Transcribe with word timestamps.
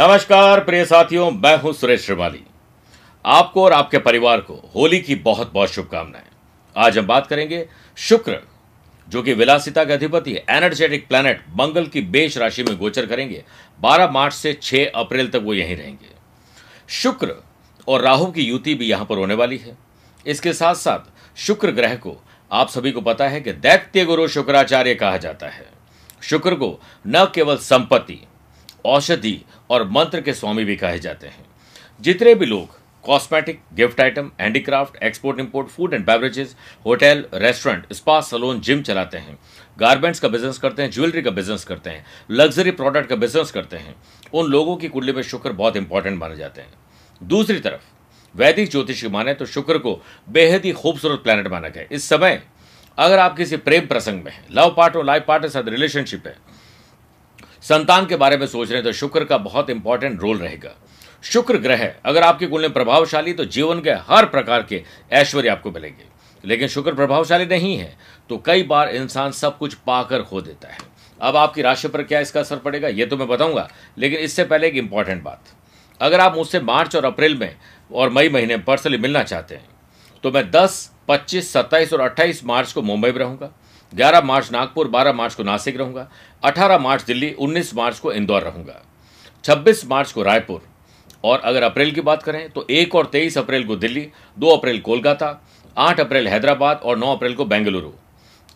नमस्कार, 0.00 0.60
प्रिय 0.60 0.84
साथियों, 0.84 1.30
मैं 1.30 1.56
हूँ 1.58 1.72
सुरेश 1.72 2.04
श्रीमाली 2.06 2.40
आपको 3.24 3.64
और 3.64 3.72
आपके 3.72 3.98
परिवार 3.98 4.40
को 4.40 4.54
होली 4.74 5.00
की 5.00 5.14
बहुत 5.14 5.52
बहुत 5.52 5.70
शुभकामनाएँ। 5.70 6.24
आज 6.76 6.98
हम 6.98 7.06
बात 7.06 7.26
करेंगे 7.26 7.68
शुक्र, 7.96 8.38
जो 9.08 9.22
कि 9.22 9.34
विलासिता 9.34 9.84
के 9.84 9.92
अधिपति, 9.92 10.36
एनर्जेटिक 10.50 11.06
प्लैनेट, 11.08 11.44
मंगल 11.50 11.86
की 11.86 12.00
बेश 12.00 12.38
राशि 12.38 12.62
में 12.62 12.76
गोचर 12.78 13.06
करेंगे। 13.06 13.44
12 13.80 14.10
मार्च 14.10 14.34
से 14.34 14.52
6 14.62 14.90
अप्रैल 14.94 15.28
तक 15.28 15.42
वो 15.44 15.54
यहीं 15.54 15.76
रहेंगे। 15.76 16.14
शुक्र 16.88 17.34
और 17.88 18.00
राहु 18.00 18.26
की 18.26 18.42
युति 18.42 18.74
भी 18.74 18.86
यहाँ 18.86 19.04
पर 19.04 19.18
होने 19.18 19.34
वाली 19.34 19.58
है। 19.58 19.76
इसके 20.26 20.52
साथ 20.52 20.74
साथ 20.74 21.12
शुक्र 21.40 21.70
ग्रह 21.70 21.94
को 21.96 22.16
आप 22.50 22.68
सभी 22.68 22.92
को 22.92 23.00
पता 23.00 23.28
है 23.28 23.40
कि 23.40 23.52
दैत्य 23.52 24.04
गुरु 24.04 24.28
शुक्राचार्य 24.28 24.94
कहा 24.94 25.16
जाता 25.16 25.48
है। 25.48 25.66
शुक्र 26.22 26.54
को 26.54 26.78
न 27.06 27.26
केवल 27.34 27.56
संपत्ति, 27.56 28.20
औषधि 28.84 29.40
और 29.70 29.88
मंत्र 29.88 30.20
के 30.20 30.32
स्वामी 30.34 30.64
भी 30.64 30.76
कहे 30.76 30.98
जाते 30.98 31.26
हैं। 31.26 31.44
जितने 32.00 32.34
भी 32.34 32.46
लोग 32.46 32.78
cosmetic 33.04 33.60
gift 33.74 34.00
item 34.00 34.30
handicraft 34.40 35.02
export 35.02 35.38
import 35.40 35.68
food 35.68 35.94
and 35.94 36.04
beverages 36.06 36.54
hotel 36.86 37.24
restaurant 37.34 37.92
spa 37.92 38.20
salon 38.20 38.60
gym 38.60 38.82
चलाते 38.82 39.18
हैं। 39.18 39.38
गारमेंट्स 39.78 40.20
का 40.20 40.28
बिज़नेस 40.28 40.58
करते 40.58 40.82
हैं 40.82 40.90
ज्वेलरी 40.90 41.22
का 41.22 41.30
बिज़नेस 41.30 41.64
करते 41.64 41.90
हैं 41.90 42.04
लग्जरी 42.30 42.70
प्रोडक्ट 42.70 43.08
का 43.08 43.16
बिज़नेस 43.16 43.50
करते 43.50 43.76
हैं। 43.76 43.94
उन 44.34 44.50
लोगों 44.50 44.76
की 44.76 44.88
कुंडली 44.88 45.12
में 45.12 45.22
शुक्र 45.22 45.52
बहुत 45.52 45.76
इंपॉर्टेंट 45.76 46.18
माने 46.18 46.36
जाते 46.36 46.60
हैं। 46.60 46.72
दूसरी 47.22 47.58
तरफ़, 47.60 47.80
वैदिक 48.34 48.70
ज्योतिष 48.70 49.04
माने 49.04 49.34
तो 49.34 49.46
शुक्र 49.46 49.78
को 49.78 50.00
बेहद 50.28 50.64
ही 50.64 50.72
खूबसूरत 50.72 51.22
प्लानट 51.22 51.48
माना 51.48 51.68
गया। 51.68 51.84
इस 51.92 52.08
समय, 52.08 52.42
अगर 52.98 53.18
आप 53.18 53.36
किसी 53.36 53.56
प्रेम 53.56 53.86
प्रसंग 53.86 54.22
में 54.24 54.32
हैं 54.32 54.46
लव 54.50 54.74
पार्ट 54.76 54.96
और 54.96 55.04
लाइफ 55.04 55.24
पार्ट 55.28 55.42
के 55.42 55.48
साथ 55.48 55.68
रिलेशनशिप 55.68 56.26
है 56.26 56.36
संतान 57.70 58.06
के 58.06 58.16
बारे 58.16 58.36
में 58.36 58.46
सोच 58.46 58.68
रहे 58.68 58.76
हैं 58.76 58.84
तो 58.84 58.92
शुक्र 58.92 59.24
का 59.24 59.36
बहुत 59.38 59.68
इंपॉर्टेंट 59.70 60.20
रोल 60.20 60.38
रहेगा। 60.38 60.70
शुक्र 61.24 61.58
ग्रह 61.58 61.84
अगर 62.04 62.22
आपके 62.22 62.46
कुल 62.46 62.60
में 62.60 62.72
प्रभावशाली 62.72 63.32
तो 63.32 63.44
जीवन 63.46 63.80
के 63.80 63.90
हर 64.06 64.26
प्रकार 64.26 64.62
के 64.62 64.82
ऐश्वर्य 65.12 65.48
आपको 65.48 65.70
मिलेंगे। 65.70 66.04
लेकिन 66.44 66.68
शुक्र 66.68 66.94
प्रभावशाली 66.94 67.46
नहीं 67.46 67.76
है 67.76 67.92
तो 68.30 68.38
कई 68.38 68.62
बार 68.62 68.88
इंसान 68.90 69.32
सब 69.32 69.58
कुछ 69.58 69.74
पाकर 69.86 70.22
खो 70.22 70.40
देता 70.40 70.68
है। 70.68 70.78
अब 71.20 71.36
आपकी 71.36 71.62
राशि 71.62 71.88
पर 71.88 72.02
क्या 72.02 72.20
इसका 72.20 72.40
असर 72.40 72.56
पड़ेगा 72.58 72.88
ये 72.88 73.06
तो 73.06 73.16
मैं 73.16 73.28
बताऊँगा 73.28 73.68
लेकिन 73.98 74.18
इससे 74.20 74.44
पहले 74.44 74.68
एक 74.68 74.76
इंपॉर्टेंट 74.76 75.22
बात। 75.22 75.54
अगर 76.00 76.20
आप 76.20 76.36
मुझसे 76.36 76.60
मार्च 76.62 76.96
और 76.96 77.04
अप्रैल 77.04 77.36
में 77.38 77.54
और 77.90 78.10
मई 78.10 78.28
महीने 78.28 78.56
पर्सनली 78.58 78.98
मिलना 78.98 79.22
चाहते 79.24 79.54
हैं 79.54 79.68
तो 80.24 80.30
मैं 80.30 80.50
10, 80.50 80.90
25, 81.08 81.52
27 81.52 81.92
और 81.92 82.00
28 82.02 82.44
मार्च 82.44 82.72
को 82.72 82.82
मुंबई 82.82 83.10
में 83.10 83.18
रहूँगा। 83.18 83.52
11 83.92 84.24
मार्च 84.24 84.50
नागपुर 84.52 84.88
12 84.88 85.14
मार्च 85.14 85.34
को 85.34 85.42
नासिक 85.42 85.76
रहूँगा 85.76 86.08
18 86.42 86.78
मार्च 86.78 87.04
दिल्ली 87.04 87.34
19 87.40 87.74
मार्च 87.76 87.98
को 87.98 88.12
इंदौर 88.12 88.42
रहूँगा 88.42 88.82
26 89.44 89.84
मार्च 89.86 90.12
को 90.12 90.22
रायपुर। 90.22 90.62
और 91.24 91.40
अगर 91.40 91.62
अप्रैल 91.62 91.90
की 91.92 92.00
बात 92.00 92.22
करें 92.22 92.48
तो 92.50 92.66
एक 92.70 92.94
और 92.94 93.06
तेईस 93.06 93.36
अप्रैल 93.38 93.64
को 93.64 93.76
दिल्ली, 93.76 94.06
दो 94.36 94.48
अप्रैल 94.48 94.78
कोलकाता, 94.80 95.40
आठ 95.76 96.00
अप्रैल 96.00 96.28
हैदराबाद 96.28 96.80
और 96.84 96.98
नौ 96.98 97.14
अप्रैल 97.16 97.34
को 97.34 97.44
बेंगलुरु, 97.44 97.90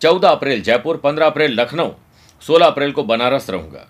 चौदह 0.01 0.29
अप्रैल 0.29 0.63
जयपुर, 0.63 0.97
पंद्रह 0.97 1.27
अप्रैल 1.27 1.61
लखनऊ, 1.61 1.91
सोलह 2.43 2.67
अप्रैल 2.67 2.93
को 2.93 3.03
बनारस 3.05 3.51
रहूँगा 3.51 3.87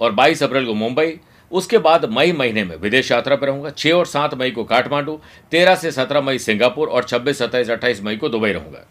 और 0.00 0.12
बाईस 0.12 0.42
अप्रैल 0.42 0.66
को 0.66 0.74
मुंबई। 0.74 1.18
उसके 1.50 1.78
बाद 1.78 2.04
मई 2.10 2.32
महीने 2.32 2.64
में 2.64 2.76
विदेश 2.76 3.10
यात्रा 3.10 3.36
पर 3.36 3.46
रहूँगा 3.46 3.70
छः 3.70 3.92
और 3.92 4.06
सात 4.06 4.34
मई 4.34 4.50
को 4.50 4.64
काठमांडू, 4.64 5.20
तेरह 5.52 5.74
से 5.74 5.90
सत्रह 5.92 6.20
मई 6.20 6.38
सिंगापुर 6.38 6.88
और 6.88 7.04
छब्बीस, 7.04 7.38
सत्ताईस, 7.38 7.70
अट्ठाईस 7.70 8.02
मई 8.02 8.16
को 8.16 8.28
दुबई 8.28 8.52
रहूँगा। 8.52 8.86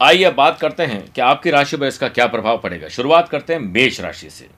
आइए 0.00 0.24
अब 0.24 0.34
बात 0.34 0.58
करते 0.58 0.82
हैं 0.82 1.00
कि 1.06 1.20
आपकी 1.20 1.50
राशि 1.50 1.76
पर 1.76 1.86
इसका 1.86 2.08
क्या 2.08 2.26
प्रभाव 2.26 2.58
पड़ेगा। 2.58 2.88
शुरुआत 2.88 3.28
करते 3.28 3.52
हैं 3.52 3.60
मेष 3.62 4.00
राशि 4.00 4.30
से। 4.30 4.48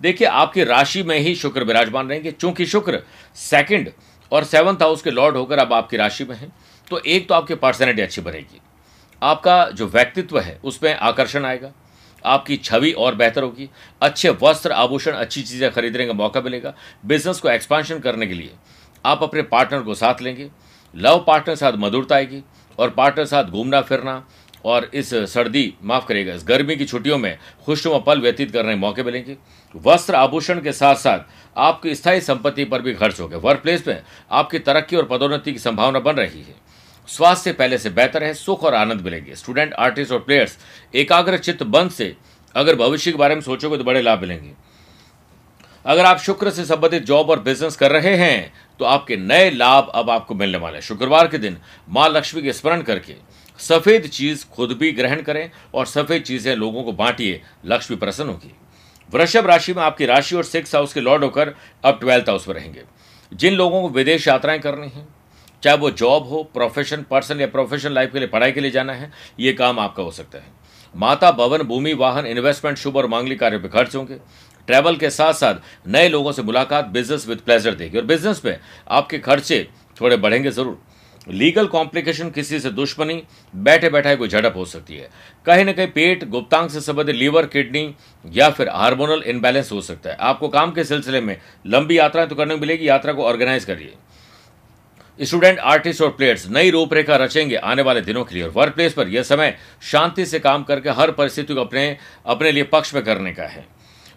देखिए, 0.00 0.26
आपकी 0.26 0.64
राशि 0.64 1.02
में 1.02 1.18
ही 1.18 1.34
शुक्र 1.34 1.64
विराजमान 1.64 2.08
रहेंगे, 2.08 2.30
चूँकि 2.32 2.66
शुक्र 2.66 3.02
सेकंड 3.36 3.90
और 4.32 4.44
सेवंथ 4.44 4.82
हाउस 4.82 5.02
के 5.02 5.10
लॉर्ड 5.10 5.36
होकर 5.36 5.58
अब 5.58 5.72
आपकी 5.72 5.96
राशि 5.96 6.24
में 6.24 6.36
हैं 6.36 6.52
तो 6.90 6.98
एक 6.98 7.28
तो 7.28 7.34
आपकी 7.34 7.54
पर्सनैलिटी 7.56 8.02
अच्छी 8.02 8.20
बनेगी। 8.20 8.60
आपका 9.22 9.64
जो 9.70 9.86
व्यक्तित्व 9.88 10.38
है 10.38 10.58
उसमें 10.64 10.94
आकर्षण 10.94 11.44
आएगा। 11.44 11.72
आपकी 12.24 12.56
छवि 12.56 12.90
और 12.92 13.14
बेहतर 13.14 13.42
होगी। 13.42 13.68
अच्छे 14.02 14.30
वस्त्र, 14.42 14.72
आभूषण, 14.72 15.12
अच्छी 15.12 15.42
चीज़ें 15.42 15.70
खरीदने 15.72 16.06
का 16.06 16.12
मौका 16.12 16.40
मिलेगा। 16.40 16.74
बिज़नेस 17.06 17.40
को 17.40 17.48
एक्सपांशन 17.50 17.98
करने 17.98 18.26
के 18.26 18.34
लिए 18.34 18.52
आप 19.04 19.22
अपने 19.22 19.42
पार्टनर 19.44 19.82
को 19.82 19.94
साथ 19.94 20.22
लेंगे। 20.22 20.50
लव 20.94 21.24
पार्टनर 21.26 21.56
साथ 21.56 21.72
मधुरता 21.78 22.16
आएगी 22.16 22.42
और 22.78 22.90
पार्टनर 22.90 23.24
साथ 23.26 23.44
घूमना 23.44 23.80
फिरना 23.82 24.24
और 24.64 24.90
इस 24.94 25.14
सर्दी 25.32 25.72
माफ़ 25.82 26.06
करेगा 26.06 26.34
इस 26.34 26.44
गर्मी 26.44 26.76
की 26.76 26.84
छुट्टियों 26.84 27.18
में 27.18 27.36
खुशनुमा 27.66 27.98
पल 27.98 28.20
व्यतीत 28.20 28.52
करने 28.52 28.72
के 28.72 28.78
मौके 28.80 29.02
मिलेंगे। 29.02 29.36
वस्त्र 29.74 30.14
आभूषण 30.14 30.60
के 30.60 30.72
साथ 30.72 30.94
साथ 30.96 31.18
आपकी 31.56 31.94
स्थायी 31.94 32.20
संपत्ति 32.20 32.64
पर 32.64 32.82
भी 32.82 32.94
खर्च 32.94 33.20
होगा 33.20 33.38
वर्क 33.38 33.60
प्लेस 33.60 33.86
में 33.88 34.02
आपकी 34.32 34.58
तरक्की 34.60 34.96
और 34.96 35.04
पदोन्नति 35.04 35.52
की 35.52 35.58
संभावना 35.58 36.00
बन 36.00 36.16
रही 36.16 36.40
है। 36.40 36.54
स्वास्थ्य 37.08 37.52
पहले 37.52 37.78
से 37.78 37.90
बेहतर 37.90 38.24
है, 38.24 38.32
सुख 38.34 38.62
और 38.64 38.74
आनंद 38.74 39.00
मिलेंगे। 39.00 39.34
स्टूडेंट, 39.34 39.72
आर्टिस्ट 39.74 40.12
और 40.12 40.18
प्लेयर्स, 40.18 40.58
एकाग्र 40.94 41.38
चित्त 41.38 41.62
बंद 41.64 41.90
से 41.90 42.14
अगर 42.54 42.76
भविष्य 42.76 43.12
के 43.12 43.18
बारे 43.18 43.34
में 43.34 43.42
सोचोगे 43.42 43.76
तो 43.78 43.84
बड़े 43.84 44.02
लाभ 44.02 44.20
मिलेंगे। 44.20 44.50
अगर 45.84 46.04
आप 46.04 46.18
शुक्र 46.18 46.50
से 46.50 46.64
संबंधित 46.64 47.04
जॉब 47.04 47.30
और 47.30 47.40
बिज़नेस 47.40 47.76
कर 47.76 47.92
रहे 47.92 48.14
हैं 48.16 48.52
तो 48.80 48.84
आपके 48.84 49.16
नए 49.16 49.50
लाभ 49.50 49.90
अब 49.94 50.10
आपको 50.10 50.34
मिलने 50.34 50.58
वाले 50.58 50.76
हैं। 50.76 50.82
शुक्रवार 50.82 51.28
के 51.28 51.38
दिन 51.38 51.58
माँ 51.88 52.08
लक्ष्मी 52.08 52.42
के 52.42 52.52
स्मरण 52.52 52.82
करके 52.82 53.16
सफ़ेद 53.60 54.06
चीज़ 54.06 54.44
खुद 54.46 54.72
भी 54.72 54.90
ग्रहण 54.92 55.22
करें 55.22 55.50
और 55.74 55.86
सफ़ेद 55.86 56.22
चीज़ें 56.22 56.54
लोगों 56.56 56.82
को 56.84 56.92
बांटिए। 56.92 57.40
लक्ष्मी 57.64 57.96
प्रसन्न 57.96 58.28
होगी। 58.28 58.52
वृषभ 59.10 59.46
राशि 59.46 59.72
में 59.72 59.82
आपकी 59.82 60.06
राशि 60.06 60.36
और 60.36 60.44
सिक्स 60.44 60.74
हाउस 60.74 60.92
के 60.92 61.00
लॉर्ड 61.00 61.24
होकर 61.24 61.54
अब 61.84 61.98
ट्वेल्थ 62.00 62.28
हाउस 62.28 62.48
में 62.48 62.54
रहेंगे। 62.54 62.82
जिन 63.32 63.54
लोगों 63.54 63.80
को 63.82 63.88
विदेश 63.88 64.28
यात्राएँ 64.28 64.58
करनी 64.58 64.88
है, 64.88 65.06
चाहे 65.62 65.76
वो 65.76 65.90
जॉब 65.90 66.28
हो, 66.28 66.42
प्रोफेशन, 66.44 67.04
पर्सन 67.10 67.40
या 67.40 67.46
प्रोफेशनल 67.46 67.92
लाइफ 67.92 68.12
के 68.12 68.18
लिए 68.18 68.28
पढ़ाई 68.28 68.52
के 68.52 68.60
लिए 68.60 68.70
जाना 68.70 68.92
है, 68.92 69.10
ये 69.40 69.52
काम 69.52 69.78
आपका 69.78 70.02
हो 70.02 70.10
सकता 70.10 70.38
है। 70.38 70.52
माता, 70.94 71.30
भवन, 71.30 71.62
भूमि, 71.62 71.92
वाहन 71.92 72.26
इन्वेस्टमेंट 72.26 72.78
शुभ 72.78 72.96
और 72.96 73.06
मांगलिक 73.06 73.40
कार्य 73.40 73.58
पर 73.58 73.68
खर्च 73.68 73.94
होंगे। 73.96 74.18
ट्रैवल 74.68 74.96
के 74.96 75.10
साथ 75.10 75.32
साथ 75.32 75.54
नए 75.86 76.08
लोगों 76.08 76.32
से 76.32 76.42
मुलाकात 76.42 76.84
बिज़नेस 76.84 77.26
विद 77.28 77.38
प्लेजर 77.38 77.74
देगी। 77.74 77.98
और 77.98 78.04
बिज़नेस 78.04 78.38
पे 78.38 78.56
आपके 78.88 79.18
खर्चे 79.18 79.66
थोड़े 80.00 80.16
बढ़ेंगे 80.16 80.50
ज़रूर। 80.50 80.78
लीगल 81.26 81.66
कॉम्प्लिकेशन 81.66 82.30
किसी 82.30 82.58
से 82.60 82.70
दुश्मनी 82.70 83.22
बैठे 83.54 83.88
बैठाए 83.90 84.16
कोई 84.16 84.28
झड़प 84.28 84.56
हो 84.56 84.64
सकती 84.64 84.96
है। 84.96 85.08
कहीं 85.46 85.64
ना 85.64 85.72
कहीं 85.72 85.86
पेट, 85.86 86.24
गुप्तांग 86.24 86.68
से 86.68 86.80
संबंधित 86.80 87.16
लीवर, 87.16 87.46
किडनी 87.46 87.94
या 88.26 88.50
फिर 88.50 88.68
हार्मोनल 88.68 89.22
इनबैलेंस 89.22 89.72
हो 89.72 89.80
सकता 89.80 90.10
है। 90.10 90.16
आपको 90.20 90.48
काम 90.48 90.72
के 90.72 90.84
सिलसिले 90.84 91.20
में 91.20 91.36
लंबी 91.66 91.98
यात्रा 91.98 92.26
तो 92.26 92.34
करने 92.34 92.56
मिलेगी, 92.56 92.88
यात्रा 92.88 93.12
को 93.12 93.24
ऑर्गेनाइज 93.24 93.64
करिए। 93.64 93.94
स्टूडेंट, 95.18 95.58
आर्टिस्ट 95.58 96.02
और 96.02 96.10
प्लेयर्स, 96.10 96.48
नई 96.48 96.70
रूपरेखा 96.70 97.16
रचेंगे 97.16 97.56
आने 97.56 97.82
वाले 97.82 98.00
दिनों 98.00 98.24
के 98.24 98.34
लिए। 98.34 98.48
वर्क 98.48 98.74
प्लेस 98.74 98.92
पर 98.92 99.08
यह 99.08 99.22
समय 99.22 99.56
शांति 99.82 100.26
से 100.26 100.38
काम 100.38 100.62
करके 100.62 100.90
हर 100.90 101.10
परिस्थिति 101.10 101.54
को 101.54 101.60
अपने 101.60 101.96
अपने 102.26 102.52
लिए 102.52 102.62
पक्ष 102.62 102.94
में 102.94 103.04
करने 103.04 103.32
का 103.32 103.42
है। 103.42 103.66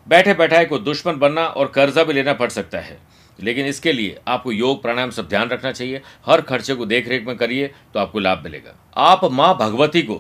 बैठे 0.08 0.34
बैठाए 0.34 0.66
को 0.66 0.80
दुश्मन 0.80 1.16
बनना 1.16 1.46
और 1.46 1.68
कर्जा 1.68 2.04
भी 2.04 2.14
लेना 2.14 2.34
पड़ 2.34 2.50
सकता 2.50 2.80
है। 2.80 2.98
लेकिन 3.40 3.66
इसके 3.66 3.92
लिए 3.94 4.18
आपको 4.28 4.52
योग 4.52 4.82
प्राणायाम 4.82 5.10
सब 5.10 5.28
ध्यान 5.30 5.50
रखना 5.50 5.72
चाहिए। 5.72 6.02
हर 6.26 6.42
खर्चे 6.42 6.76
को 6.76 6.86
देख 6.86 7.08
रेख 7.08 7.26
में 7.28 7.36
करिए 7.38 7.74
तो 7.94 8.00
आपको 8.00 8.20
लाभ 8.20 8.44
मिलेगा। 8.44 8.76
आप 8.98 9.26
माँ 9.26 9.56
भगवती 9.58 10.02
को 10.02 10.16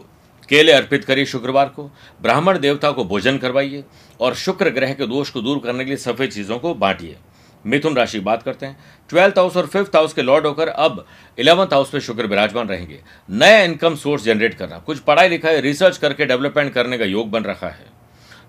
केले 0.49 0.71
अर्पित 0.71 1.05
करिए 1.05 1.25
शुक्रवार 1.25 1.69
को, 1.69 1.89
ब्राह्मण 2.21 2.57
देवता 2.59 2.91
को 2.91 3.03
भोजन 3.05 3.37
करवाइए, 3.37 3.83
और 4.19 4.33
शुक्र 4.35 4.69
ग्रह 4.69 4.93
के 4.93 5.07
दोष 5.07 5.29
को 5.29 5.41
दूर 5.41 5.59
करने 5.59 5.83
के 5.83 5.89
लिए 5.89 5.97
सफ़ेद 5.97 6.31
चीज़ों 6.31 6.59
को 6.59 6.73
बांटिए। 6.75 7.17
मिथुन 7.65 7.95
राशि 7.95 8.19
बात 8.19 8.43
करते 8.43 8.65
हैं। 8.65 8.77
ट्वेल्थ 9.09 9.37
हाउस 9.37 9.55
और 9.57 9.65
फिफ्थ 9.67 9.95
हाउस 9.95 10.13
के 10.13 10.21
लॉर्ड 10.21 10.45
होकर 10.45 10.67
अब 10.67 11.05
इलेवंथ 11.37 11.73
हाउस 11.73 11.93
में 11.93 12.01
शुक्र 12.01 12.25
विराजमान 12.25 12.67
रहेंगे। 12.67 12.99
नया 13.29 13.61
इनकम 13.61 13.95
सोर्स 13.95 14.23
जनरेट 14.23 14.53
करना। 14.53 14.77
कुछ 14.77 14.99
पढ़ाई 14.99 15.29
लिखाई, 15.29 15.59
रिसर्च 15.61 15.97
करके 15.97 16.25
डेवलपमेंट 16.25 16.73
करने 16.73 16.97
का 16.97 17.05
योग 17.05 17.29
बन 17.31 17.43
रखा 17.43 17.67
है। 17.67 17.85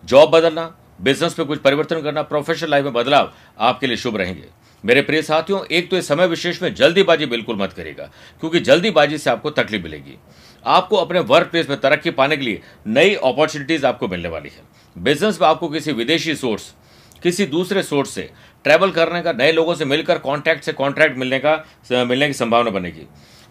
जॉब 0.05 0.31
बदलना, 0.31 0.75
बिज़नेस 1.01 1.39
में 1.39 1.47
कुछ 1.49 1.59
परिवर्तन 1.59 2.01
करना, 2.03 2.23
प्रोफेशनल 2.23 2.71
लाइफ 2.71 2.85
में 2.85 2.93
बदलाव 2.93 3.33
आपके 3.59 3.87
लिए 3.87 3.97
शुभ 3.97 4.17
रहेंगे। 4.17 4.49
मेरे 4.85 5.03
प्रिय 5.03 5.23
साथियों, 5.23 5.65
एक 5.67 5.91
तो 5.91 5.97
इस 5.97 6.09
समय 6.09 6.27
विशेष 6.27 6.63
में 6.63 6.75
जल्दीबाजी 6.75 7.27
बिल्कुल 7.27 7.57
मत 7.57 7.73
करेगा 7.73 8.11
क्योंकि 8.41 8.61
जल्दीबाजी 8.61 9.19
से 9.19 9.31
आपको 9.31 9.51
तकलीफ़ 9.53 9.83
मिलेगी। 9.83 10.17
आपको 10.65 10.97
अपने 10.97 11.21
वर्क 11.23 11.47
प्लेस 11.47 11.69
में 11.71 11.81
तरक्की 11.81 12.11
पाने 12.11 12.37
के 12.37 12.45
लिए 12.45 12.61
नई 12.87 13.15
अपॉर्चुनिटीज़ 13.15 13.87
आपको 13.87 14.09
मिलने 14.09 14.29
वाली 14.29 14.49
है। 14.49 14.63
बिज़नेस 14.97 15.41
में 15.41 15.49
आपको 15.49 15.69
किसी 15.69 15.93
विदेशी 15.93 16.35
सोर्स 16.37 16.73
किसी 17.23 17.47
दूसरे 17.47 17.83
सोर्स 17.83 18.11
से 18.11 18.29
ट्रैवल 18.65 18.91
करने 18.91 19.21
का, 19.23 19.33
नए 19.33 19.53
लोगों 19.53 19.75
से 19.75 19.85
मिलकर 19.85 20.19
कॉन्टैक्ट 20.19 20.65
से 20.65 20.73
कॉन्ट्रैक्ट 20.73 21.17
मिलने 21.19 21.39
का 21.39 22.05
मिलने 22.05 22.27
की 22.27 22.33
संभावना 22.35 22.71
बनेगी। 22.71 23.07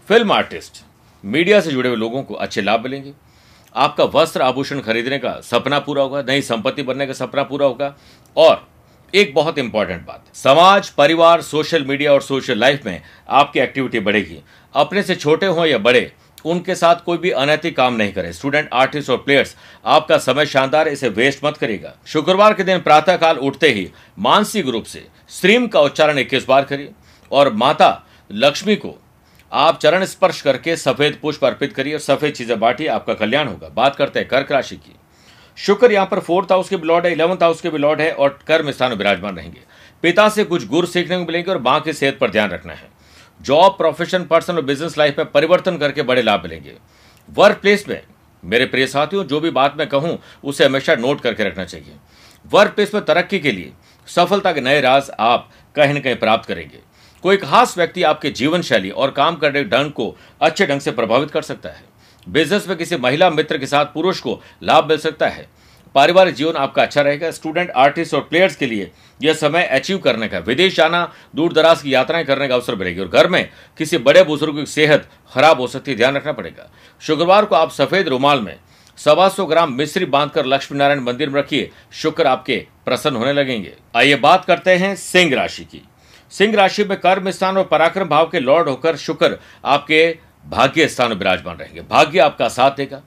फ़िल्म 0.09 0.31
आर्टिस्ट 0.31 0.83
मीडिया 1.23 1.59
से 1.61 1.71
जुड़े 1.71 1.89
हुए 1.89 1.97
लोगों 1.97 2.21
को 2.23 2.33
अच्छे 2.35 2.61
लाभ 2.61 2.83
मिलेंगे। 2.83 3.13
आपका 3.75 4.03
वस्त्र 4.13 4.41
आभूषण 4.41 4.79
खरीदने 4.81 5.17
का 5.19 5.39
सपना 5.41 5.79
पूरा 5.79 6.03
होगा, 6.03 6.21
नई 6.21 6.41
संपत्ति 6.43 6.83
बनने 6.83 7.07
का 7.07 7.13
सपना 7.13 7.43
पूरा 7.43 7.65
होगा, 7.65 7.95
और 8.37 8.67
एक 9.13 9.33
बहुत 9.33 9.57
इंपॉर्टेंट 9.57 10.05
बात। 10.05 10.35
समाज, 10.35 10.89
परिवार 10.89 11.41
सोशल 11.41 11.85
मीडिया 11.85 12.13
और 12.13 12.21
सोशल 12.21 12.57
लाइफ 12.57 12.85
में 12.85 13.01
आपकी 13.29 13.59
एक्टिविटी 13.59 13.99
बढ़ेगी। 13.99 14.39
अपने 14.73 15.03
से 15.03 15.15
छोटे 15.15 15.45
हों 15.45 15.65
या 15.65 15.77
बड़े, 15.77 16.11
उनके 16.45 16.75
साथ 16.75 16.95
कोई 16.95 17.17
भी 17.17 17.29
अनैतिक 17.31 17.75
काम 17.77 17.93
नहीं 17.93 18.13
करें। 18.13 18.31
स्टूडेंट 18.31 18.69
आर्टिस्ट 18.73 19.09
और 19.09 19.17
प्लेयर्स 19.17 19.55
आपका 19.85 20.17
समय 20.17 20.45
शानदार, 20.45 20.87
इसे 20.87 21.09
वेस्ट 21.09 21.45
मत 21.45 21.57
करेगा 21.57 21.93
शुक्रवार 22.07 22.53
के 22.53 22.63
दिन 22.63 22.79
प्रातःकाल 22.79 23.37
उठते 23.37 23.69
ही 23.69 23.89
मानसिक 24.19 24.67
रूप 24.67 24.85
से 24.85 25.05
स्त्रीम 25.29 25.67
का 25.67 25.81
उच्चारण 25.81 26.19
इक्कीस 26.19 26.45
बार 26.47 26.65
करिए 26.65 26.91
और 27.31 27.53
माता 27.53 28.07
लक्ष्मी 28.31 28.75
को 28.75 28.95
आप 29.51 29.79
चरण 29.79 30.05
स्पर्श 30.05 30.41
करके 30.41 30.75
सफ़ेद 30.75 31.17
पुष्प 31.21 31.45
अर्पित 31.45 31.73
करिए 31.73 31.93
और 31.93 31.99
सफ़ेद 31.99 32.33
चीज़ें 32.33 32.59
बांटिए, 32.59 32.87
आपका 32.87 33.13
कल्याण 33.13 33.47
होगा। 33.47 33.69
बात 33.69 33.95
करते 33.95 34.19
हैं 34.19 34.27
कर्क 34.27 34.51
राशि 34.51 34.75
की। 34.75 34.95
शुक्र, 35.57 35.91
यहाँ 35.91 36.05
पर 36.05 36.19
फोर्थ 36.19 36.51
हाउस 36.51 36.69
के 36.69 36.77
ब्लॉड 36.77 37.05
है, 37.05 37.11
इलेवंथ 37.11 37.43
हाउस 37.43 37.61
के 37.61 37.69
ब्लॉड 37.69 38.01
है 38.01 38.11
और 38.11 38.39
कर्म 38.47 38.71
स्थान 38.71 38.93
विराजमान 38.93 39.37
रहेंगे। 39.37 39.61
पिता 40.03 40.27
से 40.29 40.43
कुछ 40.43 40.67
गुर 40.67 40.85
सीखने 40.85 41.17
को 41.17 41.25
मिलेंगे 41.25 41.51
और 41.51 41.61
माँ 41.61 41.79
की 41.81 41.93
सेहत 41.93 42.17
पर 42.21 42.31
ध्यान 42.31 42.49
रखना 42.49 42.73
है। 42.73 42.89
Job 43.41 43.71
profession 43.71 44.23
personal 44.23 44.61
business 44.61 44.97
life 44.97 45.17
में 45.17 45.31
परिवर्तन 45.31 45.77
करके 45.77 46.01
बड़े 46.01 46.21
लाभ 46.21 46.43
मिलेंगे। 46.43 46.73
वर्क 47.29 47.57
प्लेस 47.57 47.85
में, 47.89 48.01
मेरे 48.43 48.65
प्रिय 48.65 48.87
साथियों, 48.87 49.23
जो 49.23 49.39
भी 49.39 49.49
बात 49.49 49.75
मैं 49.77 49.87
कहूँ, 49.89 50.17
उसे 50.43 50.65
हमेशा 50.65 50.95
नोट 50.95 51.21
करके 51.21 51.43
रखना 51.43 51.65
चाहिए। 51.65 51.95
वर्क 52.51 52.71
प्लेस 52.71 52.93
में 52.93 53.03
तरक्की 53.05 53.39
के 53.39 53.51
लिए, 53.51 53.71
सफलता 54.07 54.51
के 54.51 54.61
नए 54.61 54.81
राज 54.81 55.11
आप 55.19 55.49
कहीं 55.75 55.93
न 55.93 55.99
कहीं 55.99 56.15
प्राप्त 56.15 56.47
करेंगे। 56.47 56.79
कोई 57.23 57.37
खास 57.37 57.77
व्यक्ति 57.77 58.03
आपके 58.03 58.29
जीवन 58.29 58.61
शैली 58.61 58.89
और 58.89 59.11
काम 59.11 59.35
करने 59.35 59.63
ढंग 59.63 59.91
को 59.91 60.15
अच्छे 60.41 60.65
ढंग 60.65 60.81
से 60.81 60.91
प्रभावित 60.91 61.31
कर 61.31 61.41
सकता 61.41 61.69
है। 61.69 61.83
बिज़नेस 62.27 62.67
में 62.67 62.77
किसी 62.77 62.97
महिला 62.97 63.29
मित्र 63.29 63.57
के 63.57 63.67
साथ 63.67 63.85
पुरुष 63.85 64.19
को 64.19 64.41
लाभ 64.63 64.87
मिल 64.89 64.97
सकता 64.97 65.27
है। 65.27 65.47
पारिवारिक 65.95 66.35
जीवन 66.35 66.53
आपका 66.53 66.81
अच्छा 66.83 67.01
रहेगा। 67.01 67.29
स्टूडेंट, 67.31 67.69
आर्टिस्ट 67.71 68.13
और 68.13 68.21
प्लेयर्स 68.21 68.55
के 68.55 68.65
लिए 68.65 68.91
यह 69.21 69.33
समय 69.33 69.63
अचीव 69.63 69.97
करने 69.97 70.27
का, 70.27 70.39
विदेश 70.39 70.75
जाना 70.75 71.13
दूर 71.35 71.53
दराज 71.53 71.81
की 71.81 71.93
यात्राएँ 71.93 72.25
करने 72.25 72.47
का 72.47 72.55
अवसर 72.55 72.75
मिलेगी 72.75 72.99
और 72.99 73.07
घर 73.07 73.27
में 73.27 73.49
किसी 73.77 73.97
बड़े 73.97 74.23
बुज़ुर्ग 74.23 74.55
की 74.55 74.65
सेहत 74.65 75.07
खराब 75.33 75.59
हो 75.59 75.67
सकती 75.67 75.91
है, 75.91 75.97
ध्यान 75.97 76.15
रखना 76.15 76.31
पड़ेगा। 76.31 76.69
शुक्रवार 77.01 77.45
को 77.45 77.55
आप 77.55 77.71
सफ़ेद 77.71 78.07
रुमाल 78.07 78.41
में 78.41 78.55
सवा 78.97 79.29
सौ 79.29 79.45
ग्राम 79.45 79.73
मिश्री 79.73 80.05
बांधकर 80.05 80.45
लक्ष्मी 80.45 80.77
नारायण 80.77 80.99
मंदिर 80.99 81.29
में 81.29 81.39
रखिए। 81.41 81.71
शुक्र 81.93 82.27
आपके 82.27 82.65
प्रसन्न 82.85 83.15
होने 83.15 83.33
लगेंगे। 83.33 83.73
आइए 83.95 84.15
बात 84.15 84.45
करते 84.45 84.71
हैं 84.71 84.95
सिंह 84.95 85.35
राशि 85.35 85.63
की। 85.63 85.81
सिंह 86.31 86.55
राशि 86.55 86.83
में 86.83 86.99
कर्म 86.99 87.29
स्थान 87.31 87.57
और 87.57 87.63
पराक्रम 87.63 88.07
भाव 88.07 88.29
के 88.29 88.39
लॉर्ड 88.39 88.69
होकर 88.69 88.95
शुक्र 88.97 89.37
आपके 89.65 90.17
भाग्य 90.47 90.87
स्थान 90.87 91.13
विराजमान 91.13 91.57
रहेंगे। 91.57 91.81
भाग्य 91.81 92.19
आपका 92.19 92.47
साथ 92.47 92.71
देगा। 92.71 93.01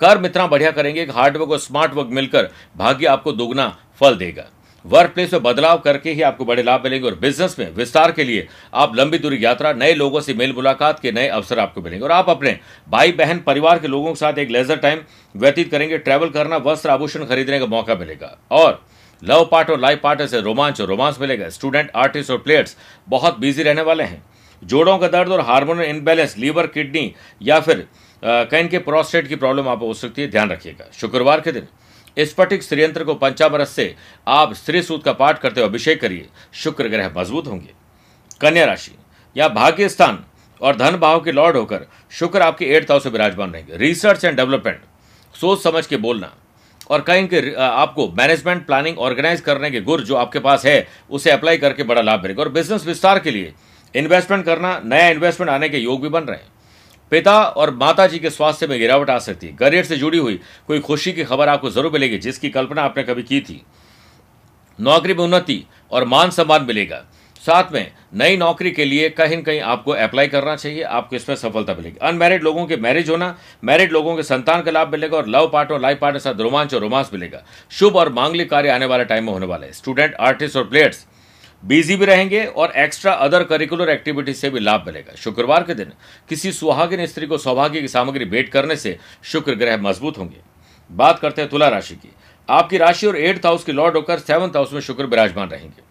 कर्म 0.00 0.26
इतना 0.26 0.46
बढ़िया 0.46 0.70
करेंगे 0.70 1.06
कि 1.06 1.12
हार्डवर्क 1.12 1.50
और 1.50 1.58
स्मार्ट 1.58 1.94
वर्क 1.94 2.08
मिलकर 2.10 2.50
भाग्य 2.76 3.06
आपको 3.06 3.32
दोगुना 3.32 3.76
फल 4.00 4.16
देगा। 4.16 4.44
वर्क 4.86 5.10
प्लेस 5.10 5.32
में 5.32 5.42
बदलाव 5.42 5.78
करके 5.78 6.12
ही 6.12 6.22
आपको 6.22 6.44
बड़े 6.44 6.62
लाभ 6.62 6.84
मिलेंगे 6.84 7.06
और 7.06 7.14
बिज़नेस 7.14 7.56
में 7.58 7.74
विस्तार 7.74 8.12
के 8.12 8.24
लिए 8.24 8.46
आप 8.74 8.96
लंबी 8.96 9.18
दूरी 9.18 9.44
यात्रा, 9.44 9.72
नए 9.72 9.94
लोगों 9.94 10.20
से 10.20 10.34
मेल 10.34 10.52
मुलाकात 10.52 11.00
के 11.00 11.12
नए 11.12 11.28
अवसर 11.28 11.58
आपको 11.58 11.82
मिलेंगे। 11.82 12.04
और 12.04 12.12
आप 12.12 12.30
अपने 12.30 12.58
भाई, 12.88 13.12
बहन, 13.12 13.38
परिवार 13.38 13.78
के 13.78 13.88
लोगों 13.88 14.08
के 14.08 14.16
साथ 14.16 14.38
एक 14.38 14.50
लेजर 14.50 14.76
टाइम 14.76 15.00
व्यतीत 15.36 15.70
करेंगे। 15.70 15.98
ट्रैवल 15.98 16.28
करना, 16.28 16.56
वस्त्र 16.56 16.90
आभूषण 16.90 17.24
खरीदने 17.24 17.58
का 17.58 17.66
मौका 17.66 17.94
मिलेगा। 17.94 18.38
और 18.50 18.84
लव 19.24 19.48
पार्ट 19.52 19.70
और 19.70 19.80
लाइफ 19.80 20.00
पार्टनर 20.02 20.26
से 20.26 20.40
रोमांच 20.40 20.80
और 20.80 20.86
रोमांस 20.86 21.18
मिलेगा। 21.20 21.48
स्टूडेंट 21.48 21.90
आर्टिस्ट 21.96 22.30
और 22.30 22.38
प्लेयर्स 22.38 22.76
बहुत 23.08 23.38
बिज़ी 23.38 23.62
रहने 23.62 23.82
वाले 23.82 24.04
हैं। 24.04 24.22
जोड़ों 24.62 24.98
का 24.98 25.08
दर्द 25.08 25.32
और 25.32 25.40
हार्मोनल 25.40 25.82
इनबैलेंस 25.82 26.36
लीवर, 26.38 26.66
किडनी 26.66 27.14
या 27.42 27.60
फिर 27.60 27.86
कहीं 28.22 28.68
के 28.68 28.78
प्रोस्टेट 28.80 29.26
की 29.28 29.36
प्रॉब्लम 29.36 29.68
आप 29.68 29.82
हो 29.82 29.92
सकती 29.94 30.22
है, 30.22 30.30
ध्यान 30.30 30.50
रखिएगा। 30.50 30.90
शुक्रवार 30.92 31.40
के 31.40 31.52
दिन 31.52 31.66
स्फटिक 32.18 32.62
श्रीयंत्र 32.62 33.04
को 33.04 33.14
पंचामरस 33.16 33.70
से 33.70 33.94
आप 34.28 34.54
स्त्री 34.54 34.82
सूत 34.82 35.04
का 35.04 35.12
पाठ 35.14 35.38
करते 35.38 35.60
हुए 35.60 35.68
अभिषेक 35.68 36.00
करिए। 36.00 36.26
शुक्र 36.54 36.88
ग्रह 36.88 37.12
मज़बूत 37.16 37.46
होंगे। 37.46 37.74
कन्या 38.40 38.64
राशि 38.64 38.96
या 39.36 39.48
भाग्य 39.50 39.88
स्थान 39.88 40.18
और 40.60 40.76
धन 40.76 40.96
भाव 40.96 41.20
के 41.20 41.32
लॉर्ड 41.32 41.56
होकर 41.56 41.86
शुक्र 42.12 42.42
आपके 42.42 42.66
एट्थ 42.66 42.90
हाउस 42.90 43.02
से 43.02 43.10
विराजमान 43.10 43.52
रहेंगे। 43.52 43.76
रिसर्च 43.76 44.24
एंड 44.24 44.36
डेवलपमेंट, 44.36 44.80
सोच 45.34 45.62
समझ 45.62 45.86
के 45.86 45.96
बोलना 45.98 46.32
और 46.90 47.00
कहीं 47.00 47.26
के 47.28 47.54
आपको 47.54 48.08
मैनेजमेंट, 48.12 48.66
प्लानिंग, 48.66 48.98
ऑर्गेनाइज 48.98 49.40
करने 49.40 49.70
के 49.70 49.80
गुर 49.80 50.00
जो 50.02 50.14
आपके 50.16 50.38
पास 50.40 50.66
है, 50.66 50.86
उसे 51.10 51.30
अप्लाई 51.30 51.58
करके 51.58 51.82
बड़ा 51.84 52.02
लाभ 52.02 52.22
मिलेगा। 52.22 52.42
और 52.42 52.48
बिज़नेस 52.50 52.86
विस्तार 52.86 53.18
के 53.18 53.30
लिए 53.30 53.52
इन्वेस्टमेंट 53.94 54.44
करना, 54.44 54.80
नया 54.84 55.08
इन्वेस्टमेंट 55.08 55.50
आने 55.50 55.68
के 55.68 55.78
योग 55.78 56.02
भी 56.02 56.08
बन 56.08 56.22
रहे 56.22 56.36
हैं। 56.36 56.56
पिता 57.12 57.42
और 57.42 57.74
माता 57.74 58.06
जी 58.06 58.18
के 58.18 58.30
स्वास्थ्य 58.30 58.66
में 58.66 58.78
गिरावट 58.78 59.10
आ 59.10 59.18
सकती 59.18 59.46
है। 59.46 59.56
करियर 59.56 59.84
से 59.84 59.96
जुड़ी 59.96 60.18
हुई 60.18 60.40
कोई 60.68 60.80
खुशी 60.80 61.12
की 61.12 61.24
खबर 61.24 61.48
आपको 61.48 61.70
ज़रूर 61.70 61.92
मिलेगी, 61.92 62.18
जिसकी 62.18 62.50
कल्पना 62.50 62.82
आपने 62.82 63.02
कभी 63.02 63.22
की 63.22 63.40
थी। 63.40 63.62
नौकरी 64.78 65.14
में 65.14 65.24
उन्नति 65.24 65.64
और 65.92 66.04
मान 66.06 66.30
सम्मान 66.30 66.62
मिलेगा। 66.62 67.04
साथ 67.42 67.72
में 67.72 67.92
नई 68.14 68.36
नौकरी 68.36 68.70
के 68.70 68.84
लिए 68.84 69.08
कहीं 69.10 69.36
न 69.36 69.42
कहीं 69.42 69.60
आपको 69.62 69.92
अप्लाई 69.92 70.28
करना 70.28 70.54
चाहिए, 70.56 70.82
आपको 70.82 71.16
इसमें 71.16 71.34
सफलता 71.36 71.74
मिलेगी। 71.74 71.98
अनमैरिड 72.02 72.42
लोगों 72.42 72.66
के 72.66 72.76
मैरिज 72.76 73.10
होना 73.10 73.34
मैरिड 73.64 73.92
लोगों 73.92 74.16
के 74.16 74.22
संतान 74.22 74.62
का 74.62 74.70
लाभ 74.70 74.92
मिलेगा 74.92 75.16
और 75.16 75.28
लव 75.28 75.48
पार्ट 75.52 75.70
और 75.72 75.80
लाइफ 75.80 75.98
पार्ट 75.98 76.14
के 76.14 76.20
साथ 76.20 76.40
रोमांच 76.40 76.74
और 76.74 76.80
रोमांस 76.80 77.10
मिलेगा। 77.12 77.42
शुभ 77.70 77.96
और 77.96 78.12
मांगलिक 78.12 78.50
कार्य 78.50 78.68
आने 78.68 78.86
वाले 78.86 79.04
टाइम 79.04 79.24
में 79.24 79.32
होने 79.32 79.46
वाले 79.46 79.72
स्टूडेंट 79.72 80.14
आर्टिस्ट 80.14 80.56
और 80.56 80.64
प्लेयर्स 80.64 81.06
बिज़ी 81.62 81.96
भी 81.96 82.04
रहेंगे 82.04 82.44
और 82.44 82.72
एक्स्ट्रा 82.76 83.12
अदर 83.12 83.44
करिकुलर 83.44 83.88
एक्टिविटीज़ 83.88 84.36
से 84.36 84.50
भी 84.50 84.60
लाभ 84.60 84.84
मिलेगा। 84.86 85.14
शुक्रवार 85.14 85.62
के 85.62 85.74
दिन 85.74 85.92
किसी 86.28 86.52
सुहागिन 86.52 87.04
स्त्री 87.06 87.26
को 87.26 87.38
सौभाग्य 87.38 87.80
की 87.80 87.88
सामग्री 87.88 88.24
भेंट 88.24 88.48
करने 88.48 88.76
से 88.76 88.98
शुक्र 89.22 89.54
ग्रह 89.54 89.76
मज़बूत 89.76 90.18
होंगे। 90.18 90.40
बात 90.90 91.18
करते 91.18 91.42
हैं 91.42 91.50
तुला 91.50 91.68
राशि 91.68 91.94
की। 91.94 92.12
आपकी 92.48 92.78
राशि 92.78 93.06
और 93.06 93.16
एट्थ 93.16 93.46
हाउस 93.46 93.64
की 93.64 93.72
लॉर्ड 93.72 93.96
होकर 93.96 94.18
सेवंथ 94.18 94.56
हाउस 94.56 94.72
में 94.72 94.80
शुक्र 94.80 95.04
विराजमान 95.04 95.48
रहेंगे। 95.48 95.82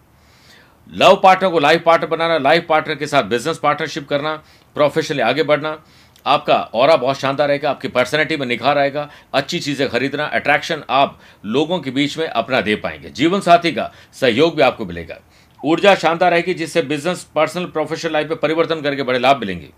लव 0.92 1.20
पार्टनर 1.22 1.50
को 1.50 1.58
लाइफ 1.58 1.82
पार्टनर 1.86 2.08
बनाना, 2.08 2.38
लाइफ 2.38 2.66
पार्टनर 2.68 2.94
के 2.94 3.06
साथ 3.06 3.22
बिज़नेस 3.22 3.58
पार्टनरशिप 3.58 4.08
करना, 4.08 4.34
प्रोफेशनली 4.76 5.22
आगे 5.22 5.42
बढ़ना, 5.42 5.78
आपका 6.26 6.56
और 6.74 6.96
बहुत 6.96 7.18
शानदार 7.18 7.48
रहेगा, 7.48 7.70
आपकी 7.70 7.88
पर्सनैलिटी 7.88 8.36
में 8.36 8.46
निखार 8.46 8.78
आएगा, 8.78 9.08
अच्छी 9.34 9.60
चीज़ें 9.60 9.88
खरीदना 9.88 10.24
अट्रैक्शन 10.24 10.82
आप 10.90 11.18
लोगों 11.46 11.78
के 11.80 11.90
बीच 11.90 12.18
में 12.18 12.26
अपना 12.26 12.60
दे 12.60 12.76
पाएँगे। 12.76 13.10
जीवन 13.10 13.40
साथी 13.40 13.72
का 13.72 13.92
सहयोग 14.12 14.56
भी 14.56 14.62
आपको 14.62 14.86
मिलेगा। 14.86 15.18
ऊर्जा 15.62 15.94
शानदार 15.94 16.30
रहेगी, 16.30 16.54
जिससे 16.54 16.82
बिज़नेस 16.84 17.26
पर्सनल 17.34 17.64
प्रोफेशनल 17.66 18.12
लाइफ 18.12 18.28
में 18.28 18.38
परिवर्तन 18.38 18.80
करके 18.80 19.02
बड़े 19.02 19.18
लाभ 19.18 19.40
मिलेंगे। 19.40 19.70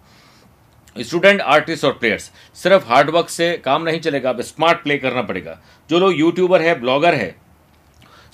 स्टूडेंट 0.97 1.41
आर्टिस्ट 1.41 1.85
और 1.85 1.93
प्लेयर्स 1.93 2.31
सिर्फ़ 2.57 2.89
हार्डवर्क 2.89 3.29
से 3.29 3.53
काम 3.65 3.83
नहीं 3.83 4.01
चलेगा, 4.01 4.31
अब 4.31 4.41
स्मार्ट 4.43 4.83
प्ले 4.83 4.99
करना 4.99 5.23
पड़ेगा। 5.23 5.59
जो 5.91 5.99
लोग 5.99 6.19
यूट्यूबर 6.19 6.63
है 6.63 6.79
ब्लॉगर 6.81 7.15
है 7.15 7.35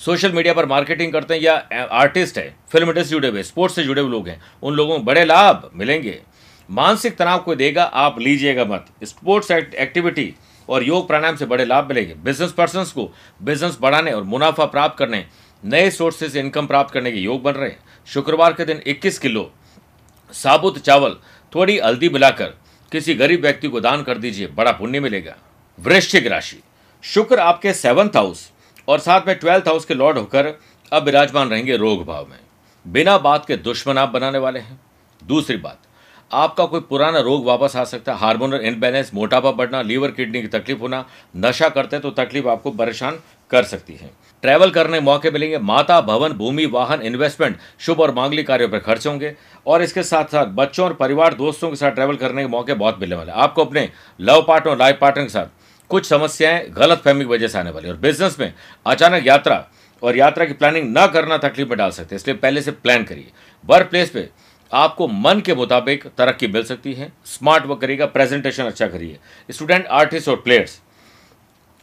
सोशल 0.00 0.32
मीडिया 0.32 0.54
पर 0.54 0.66
मार्केटिंग 0.66 1.12
करते 1.12 1.34
हैं 1.34 1.40
या 1.42 1.54
आर्टिस्ट 1.92 2.38
है 2.38 2.54
फ़िल्म 2.72 2.88
इंडस्ट्री 2.88 3.10
जुड़े 3.10 3.28
हुए 3.28 3.42
स्पोर्ट्स 3.42 3.76
से 3.76 3.82
जुड़े 3.84 4.00
हुए 4.02 4.10
लोग 4.10 4.28
हैं, 4.28 4.40
उन 4.62 4.74
लोगों 4.74 4.98
को 4.98 5.04
बड़े 5.04 5.24
लाभ 5.24 5.70
मिलेंगे। 5.74 6.20
मानसिक 6.68 7.16
तनाव 7.16 7.38
को 7.38 7.54
देगा, 7.54 7.84
आप 7.84 8.18
लीजिएगा 8.20 8.64
मत। 8.64 8.86
स्पोर्ट्स 9.04 9.50
एक्टिविटी 9.50 10.34
और 10.68 10.82
योग 10.82 11.06
प्राणायाम 11.06 11.36
से 11.36 11.46
बड़े 11.46 11.64
लाभ 11.64 11.88
मिलेंगे। 11.88 12.14
बिज़नेस 12.14 12.52
पर्सन 12.52 12.84
को 12.94 13.10
बिज़नेस 13.40 13.76
बढ़ाने 13.80 14.12
और 14.12 14.22
मुनाफा 14.24 14.64
प्राप्त 14.66 14.98
करने 14.98 15.24
नए 15.66 15.90
सोर्सेज 15.90 16.36
इनकम 16.36 16.66
प्राप्त 16.66 16.92
करने 16.94 17.12
के 17.12 17.18
योग 17.18 17.42
बन 17.42 17.52
रहे 17.52 17.68
हैं। 17.68 17.78
शुक्रवार 18.06 18.52
के 18.52 18.64
दिन 18.64 18.82
21 18.86 19.18
किलो 19.18 19.50
साबुत 20.32 20.78
चावल 20.78 21.16
थोड़ी 21.52 21.78
हल्दी 21.78 22.08
मिलाकर 22.08 22.54
किसी 22.92 23.14
गरीब 23.14 23.40
व्यक्ति 23.40 23.68
को 23.68 23.80
दान 23.80 24.02
कर 24.02 24.18
दीजिए, 24.18 24.46
बड़ा 24.46 24.72
पुण्य 24.72 25.00
मिलेगा। 25.00 25.36
वृश्चिक 25.78 26.26
राशि। 26.26 26.60
शुक्र 27.04 27.38
आपके 27.38 27.72
सेवंथ 27.72 28.16
हाउस 28.16 28.50
और 28.88 28.98
साथ 28.98 29.26
में 29.26 29.36
ट्वेल्थ 29.38 29.68
हाउस 29.68 29.84
के 29.84 29.94
लॉर्ड 29.94 30.18
होकर 30.18 30.52
अब 30.92 31.04
विराजमान 31.04 31.48
रहेंगे 31.48 31.76
रोग 31.76 32.04
भाव 32.06 32.26
में। 32.30 32.38
बिना 32.86 33.16
बात 33.18 33.46
के 33.46 33.56
दुश्मन 33.56 33.98
आप 33.98 34.08
बनाने 34.08 34.38
वाले 34.38 34.60
हैं। 34.60 34.80
दूसरी 35.22 35.56
बात, 35.56 35.78
आपका 36.32 36.64
कोई 36.64 36.80
पुराना 36.80 37.20
रोग 37.20 37.44
वापस 37.44 37.76
आ 37.76 37.84
सकता 37.84 38.12
है। 38.12 38.18
हार्मोनल 38.18 38.60
इनबैलेंस 38.60 39.10
मोटापा 39.14 39.50
बढ़ना, 39.50 39.82
लीवर 39.82 40.10
किडनी 40.10 40.40
की 40.42 40.48
तकलीफ़ 40.48 40.78
होना, 40.78 41.04
नशा 41.36 41.68
करते 41.68 41.96
हैं 41.96 42.02
तो 42.02 42.10
तकलीफ़ 42.14 42.48
आपको 42.48 42.70
परेशान 42.70 43.20
कर 43.50 43.62
सकती 43.62 43.94
है। 43.94 44.10
ट्रैवल 44.42 44.70
करने 44.70 45.00
मौके 45.00 45.30
मिलेंगे। 45.30 45.58
माता 45.58 46.00
भवन, 46.00 46.32
भूमि, 46.32 46.66
वाहन 46.66 47.02
इन्वेस्टमेंट 47.02 47.56
शुभ 47.78 48.00
और 48.00 48.14
मांगलिक 48.14 48.46
कार्यों 48.46 48.68
पर 48.68 48.78
खर्च 48.78 49.06
होंगे। 49.06 49.34
और 49.66 49.82
इसके 49.82 50.02
साथ 50.02 50.24
साथ 50.24 50.46
बच्चों 50.46 50.84
और 50.84 50.94
परिवार 50.94 51.34
दोस्तों 51.34 51.70
के 51.70 51.76
साथ 51.76 51.90
ट्रैवल 51.90 52.16
करने 52.16 52.42
के 52.42 52.48
मौके 52.48 52.74
बहुत 52.74 53.00
मिलने 53.00 53.16
वाले 53.16 53.32
आपको 53.32 53.64
अपने 53.64 53.90
लव 54.20 54.44
पार्टनर 54.48 54.72
और 54.72 54.78
लाइफ 54.78 54.98
पार्टनर 55.00 55.24
के 55.24 55.30
साथ 55.30 55.46
कुछ 55.90 56.06
समस्याएँ 56.06 56.66
गलत 56.70 56.98
फहमी 56.98 57.20
की 57.20 57.30
वजह 57.30 57.48
से 57.48 57.58
आने 57.58 57.70
वाली 57.70 57.88
और 57.88 57.96
बिज़नेस 57.96 58.38
में 58.40 58.52
अचानक 58.86 59.26
यात्रा 59.26 59.66
और 60.02 60.16
यात्रा 60.16 60.44
की 60.44 60.52
प्लानिंग 60.52 60.94
न 60.98 61.06
करना 61.06 61.38
तकलीफ़ 61.38 61.68
में 61.68 61.78
डाल 61.78 61.90
सकते 61.90 62.14
हैं। 62.14 62.20
इसलिए 62.20 62.36
पहले 62.36 62.62
से 62.62 62.70
प्लान 62.70 63.04
करिए। 63.04 63.30
वर्क 63.64 63.86
प्लेस 63.86 64.10
पे 64.10 64.28
आपको 64.72 65.08
मन 65.08 65.40
के 65.40 65.54
मुताबिक 65.54 66.04
तरक्की 66.18 66.46
मिल 66.46 66.64
सकती 66.64 66.92
है। 66.94 67.12
स्मार्ट 67.24 67.66
वर्क 67.66 67.80
करिएगा 67.80 68.06
प्रेजेंटेशन 68.06 68.64
अच्छा 68.64 68.86
करिए। 68.86 69.18
स्टूडेंट 69.50 69.86
आर्टिस्ट 69.86 70.28
और 70.28 70.36
प्लेयर्स 70.36 70.80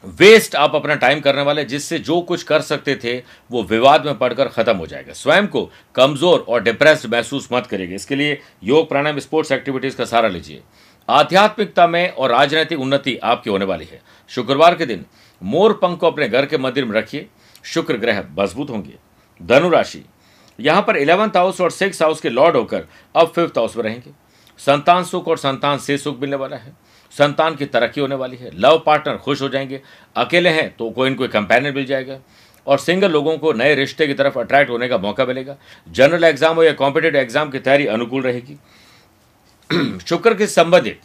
वेस्ट 0.03 0.55
आप 0.55 0.75
अपना 0.75 0.95
टाइम 0.95 1.19
करने 1.19 1.41
वाले, 1.41 1.63
जिससे 1.65 1.97
जो 1.99 2.19
कुछ 2.21 2.43
कर 2.43 2.61
सकते 2.61 2.95
थे, 2.95 3.17
वो 3.51 3.63
विवाद 3.63 4.05
में 4.05 4.17
पड़कर 4.17 4.47
खत्म 4.47 4.75
हो 4.77 4.87
जाएगा। 4.87 5.13
स्वयं 5.13 5.47
को 5.47 5.69
कमज़ोर 5.95 6.39
और 6.39 6.63
डिप्रेस्ड 6.63 7.13
महसूस 7.13 7.47
मत 7.53 7.67
करेंगे 7.67 7.95
इसके 7.95 8.15
लिए 8.15 8.39
योग, 8.63 8.87
प्राणायाम 8.89 9.19
स्पोर्ट्स 9.19 9.51
एक्टिविटीज़ 9.51 9.97
का 9.97 10.05
सहारा 10.05 10.27
लीजिए। 10.27 10.61
आध्यात्मिकता 11.09 11.87
में 11.87 12.09
और 12.09 12.31
राजनीतिक 12.31 12.79
उन्नति 12.79 13.15
आपकी 13.17 13.49
होने 13.49 13.65
वाली 13.65 13.85
है। 13.85 14.01
शुक्रवार 14.29 14.75
के 14.75 14.85
दिन 14.85 15.05
मोर 15.41 15.73
पंख 15.73 15.99
को 15.99 16.07
अपने 16.07 16.27
घर 16.29 16.45
के 16.45 16.57
मंदिर 16.57 16.85
में 16.85 16.91
रखिए। 16.91 17.27
शुक्र 17.65 17.97
ग्रह 17.97 18.23
मज़बूत 18.39 18.69
होंगे। 18.69 18.93
धनुराशि 19.41 20.03
यहाँ 20.59 20.81
पर 20.81 20.97
इलेवंथ 20.97 21.37
हाउस 21.37 21.61
और 21.61 21.71
सिक्स 21.71 22.01
हाउस 22.01 22.21
के 22.21 22.29
लॉर्ड 22.29 22.55
होकर 22.55 22.87
अब 23.15 23.31
फिफ्थ 23.35 23.57
हाउस 23.57 23.75
में 23.77 23.83
रहेंगे। 23.83 24.11
संतान 24.59 25.03
सुख 25.03 25.27
और 25.27 25.37
संतान 25.37 25.77
से 25.77 25.97
सुख 25.97 26.19
मिलने 26.19 26.35
वाला 26.35 26.57
है। 26.57 26.73
संतान 27.13 27.55
की 27.55 27.65
तरक्की 27.67 28.01
होने 28.01 28.15
वाली 28.15 28.37
है, 28.37 28.49
लव 28.55 28.81
पार्टनर 28.85 29.17
खुश 29.17 29.41
हो 29.41 29.49
जाएँगे, 29.49 29.81
अकेले 30.15 30.49
हैं 30.49 30.69
तो 30.77 30.89
कोई 30.91 31.09
न 31.09 31.15
कोई 31.15 31.27
कंपेनियन 31.29 31.75
मिल 31.75 31.85
जाएगा, 31.85 32.19
और 32.67 32.77
सिंगल 32.79 33.11
लोगों 33.11 33.37
को 33.37 33.53
नए 33.53 33.75
रिश्ते 33.75 34.07
की 34.07 34.13
तरफ़ 34.13 34.39
अट्रैक्ट 34.39 34.69
होने 34.69 34.87
का 34.87 34.97
मौका 34.99 35.25
मिलेगा। 35.25 35.55
जनरल 35.87 36.23
एग्ज़ाम 36.23 36.55
हो 36.55 36.63
या 36.63 36.73
कॉम्पिटेटिव 36.73 37.21
एग्ज़ाम 37.21 37.49
की 37.51 37.59
तैयारी 37.59 37.85
अनुकूल 37.87 38.21
रहेगी। 38.23 38.57
शुक्र 40.07 40.33
के 40.33 40.47
संबंधित, 40.47 40.99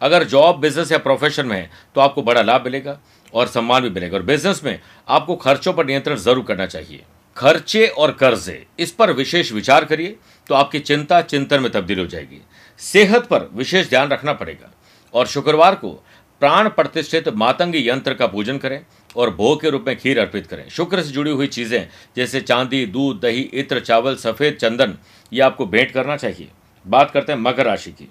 अगर 0.00 0.24
जॉब 0.26 0.58
बिज़नेस 0.60 0.92
या 0.92 0.98
प्रोफेशन 1.00 1.46
में 1.46 1.56
है 1.56 1.70
तो 1.94 2.00
आपको 2.00 2.22
बड़ा 2.22 2.42
लाभ 2.42 2.64
मिलेगा 2.64 2.98
और 3.34 3.46
सम्मान 3.48 3.82
भी 3.82 3.90
मिलेगा। 3.90 4.16
और 4.16 4.22
बिज़नेस 4.24 4.62
में 4.64 4.78
आपको 5.08 5.36
खर्चों 5.36 5.72
पर 5.72 5.86
नियंत्रण 5.86 6.16
ज़रूर 6.16 6.44
करना 6.44 6.66
चाहिए। 6.66 7.02
खर्चे 7.36 7.86
और 7.88 8.12
कर्जे, 8.12 8.64
इस 8.78 8.90
पर 8.90 9.12
विशेष 9.12 9.52
विचार 9.52 9.84
करिए 9.84 10.16
तो 10.46 10.54
आपकी 10.54 10.78
चिंता 10.80 11.20
चिंतन 11.22 11.62
में 11.62 11.70
तब्दील 11.72 11.98
हो 11.98 12.06
जाएगी। 12.06 12.40
सेहत 12.80 13.26
पर 13.26 13.48
विशेष 13.54 13.88
ध्यान 13.88 14.08
रखना 14.08 14.32
पड़ेगा। 14.32 14.72
और 15.14 15.26
शुक्रवार 15.26 15.74
को 15.74 15.90
प्राण 16.40 16.68
प्रतिष्ठित 16.68 17.28
मातंगी 17.28 17.88
यंत्र 17.88 18.14
का 18.14 18.26
पूजन 18.26 18.58
करें 18.58 18.80
और 19.16 19.30
भोग 19.30 19.60
के 19.60 19.70
रूप 19.70 19.84
में 19.86 19.96
खीर 19.96 20.18
अर्पित 20.18 20.46
करें। 20.46 20.68
शुक्र 20.68 21.02
से 21.02 21.12
जुड़ी 21.12 21.30
हुई 21.30 21.46
चीज़ें, 21.46 21.88
जैसे 22.16 22.40
चांदी, 22.40 22.84
दूध, 22.86 23.20
दही, 23.20 23.40
इत्र, 23.40 23.80
चावल, 23.80 24.16
सफ़ेद 24.16 24.56
चंदन, 24.56 24.94
ये 25.32 25.40
आपको 25.40 25.66
भेंट 25.66 25.90
करना 25.90 26.16
चाहिए। 26.16 26.48
बात 26.86 27.10
करते 27.10 27.32
हैं 27.32 27.38
मकर 27.38 27.66
राशि 27.66 27.90
की। 27.90 28.08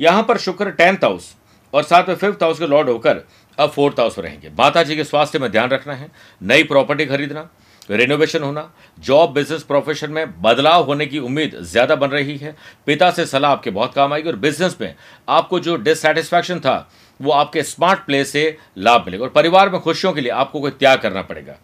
यहाँ 0.00 0.22
पर 0.22 0.38
शुक्र 0.38 0.70
टेंथ 0.70 1.04
हाउस 1.04 1.34
और 1.72 1.82
साथ 1.82 2.08
में 2.08 2.14
फिफ्थ 2.14 2.42
हाउस 2.42 2.58
के 2.58 2.66
लॉर्ड 2.66 2.88
होकर 2.88 3.24
अब 3.58 3.70
फोर्थ 3.70 4.00
हाउस 4.00 4.18
में 4.18 4.24
रहेंगे। 4.24 4.50
माता 4.58 4.82
जी 4.82 4.96
के 4.96 5.04
स्वास्थ्य 5.04 5.38
में 5.38 5.50
ध्यान 5.50 5.70
रखना 5.70 5.94
है, 5.94 6.10
नई 6.40 6.62
प्रॉपर्टी 6.64 7.06
खरीदना 7.06 7.48
रेनोवेशन 7.88 8.42
होना 8.42 8.70
जॉब 8.98 9.32
बिज़नेस 9.32 9.62
प्रोफेशन 9.62 10.10
में 10.10 10.40
बदलाव 10.42 10.84
होने 10.84 11.06
की 11.06 11.18
उम्मीद 11.20 11.56
ज़्यादा 11.62 11.96
बन 11.96 12.08
रही 12.08 12.36
है। 12.36 12.54
पिता 12.86 13.10
से 13.10 13.26
सलाह 13.26 13.50
आपके 13.50 13.70
बहुत 13.72 13.94
काम 13.94 14.12
आएगी 14.12 14.28
और 14.28 14.36
बिज़नेस 14.38 14.76
में 14.80 14.94
आपको 15.28 15.60
जो 15.60 15.76
डिससेटिस्फैक्शन 15.78 16.60
था, 16.60 16.90
वो 17.20 17.32
आपके 17.32 17.62
स्मार्ट 17.62 18.00
प्ले 18.00 18.24
से 18.24 18.56
लाभ 18.78 19.04
मिलेगा 19.06 19.24
और 19.24 19.30
परिवार 19.30 19.70
में 19.70 19.80
खुशियों 19.80 20.12
के 20.12 20.20
लिए 20.20 20.30
आपको 20.32 20.60
कोई 20.60 20.70
त्याग 20.72 21.00
करना 21.00 21.22
पड़ेगा। 21.22 21.56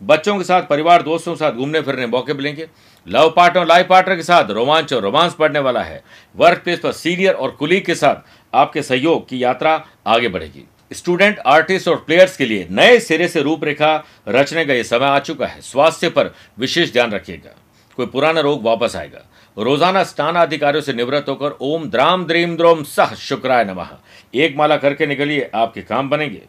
बच्चों 0.00 0.36
के 0.38 0.44
साथ, 0.44 0.62
परिवार, 0.62 1.02
दोस्तों 1.02 1.32
के 1.32 1.38
साथ 1.38 1.52
घूमने 1.52 1.80
फिरने 1.80 2.06
मौके 2.06 2.34
मिलेंगे। 2.34 2.66
लव 3.06 3.32
पार्टनर 3.36 3.60
और 3.60 3.66
लाइफ 3.66 3.86
पार्टनर 3.88 4.16
के 4.16 4.22
साथ 4.22 4.50
रोमांच 4.50 4.92
और 4.92 5.02
रोमांस 5.02 5.36
बढ़ने 5.38 5.58
वाला 5.58 5.82
है। 5.82 6.02
वर्क 6.36 6.62
प्लेस 6.64 6.78
पर 6.78 6.92
सीनियर 6.92 7.34
और 7.34 7.50
कुलीग 7.50 7.84
के 7.86 7.94
साथ 7.94 8.22
आपके 8.52 8.82
सहयोग 8.82 9.28
की 9.28 9.42
यात्रा 9.44 9.82
आगे 10.06 10.28
बढ़ेगी। 10.28 10.64
स्टूडेंट, 10.94 11.38
आर्टिस्ट 11.38 11.88
और 11.88 11.96
प्लेयर्स 11.96 12.36
के 12.36 12.46
लिए 12.46 12.66
नए 12.70 12.98
सिरे 13.00 13.28
से 13.28 13.42
रूपरेखा 13.42 13.96
रचने 14.28 14.64
का 14.64 14.74
यह 14.74 14.82
समय 14.82 15.06
आ 15.06 15.18
चुका 15.18 15.46
है। 15.46 15.60
स्वास्थ्य 15.60 16.08
पर 16.08 16.34
विशेष 16.58 16.92
ध्यान 16.92 17.10
रखिएगा। 17.10 17.54
कोई 17.98 18.06
पुराना 18.06 18.40
रोग 18.40 18.62
वापस 18.62 18.96
आएगा। 18.96 19.24
रोज़ाना 19.56 20.02
स्नान 20.04 20.36
अधिकारियों 20.36 20.82
से 20.82 20.92
निवृत्त 20.92 21.28
होकर 21.28 21.56
ओम 21.62 21.88
द्राम 21.90 22.24
द्रीम 22.26 22.56
द्रोम 22.56 22.82
सह 22.84 23.14
शुक्राय 23.16 23.64
नमः। 23.64 23.88
एक 24.34 24.56
माला 24.56 24.76
करके 24.76 25.06
निकलिए, 25.06 25.50
आपके 25.54 25.82
काम 25.82 26.08
बनेंगे। 26.10 26.42